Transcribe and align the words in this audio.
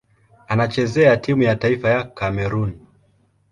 Anachezea 0.47 1.17
timu 1.17 1.43
ya 1.43 1.55
taifa 1.55 1.89
ya 1.89 2.03
Kamerun. 2.03 2.79